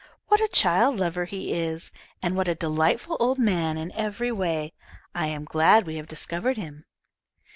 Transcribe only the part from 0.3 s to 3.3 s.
a child lover he is, and what a delightful